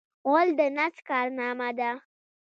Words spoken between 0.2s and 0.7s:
غول د